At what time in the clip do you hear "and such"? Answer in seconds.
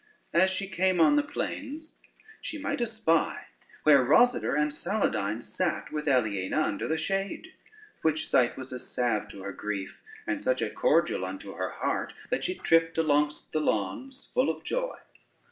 10.25-10.59